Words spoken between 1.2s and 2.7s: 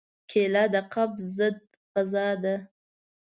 ضد غذا ده.